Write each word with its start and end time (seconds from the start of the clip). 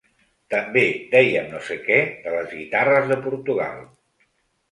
També 0.53 0.83
dèiem 1.11 1.51
no 1.51 1.59
sé 1.67 1.75
què 1.83 1.99
de 2.23 2.33
les 2.37 2.49
guitarres 2.61 3.13
de 3.13 3.17
Portugal. 3.27 3.77